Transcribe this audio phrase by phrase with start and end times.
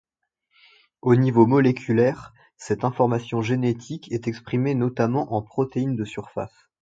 [1.03, 6.71] Au niveau moléculaire, cette information génétique est exprimée notamment en protéines de surface.